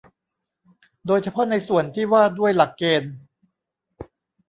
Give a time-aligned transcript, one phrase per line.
[1.05, 3.13] โดยเฉพาะในส่วนที่ว่าด้วยหลักเกณฑ์